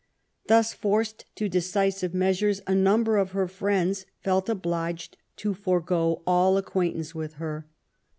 [0.47, 6.23] Thus forced to decisive measures, a num ber of her friends felt obliged to forego
[6.25, 7.67] all acquaintance with her.